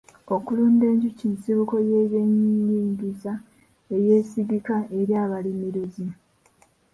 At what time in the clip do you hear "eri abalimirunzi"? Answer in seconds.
4.99-6.05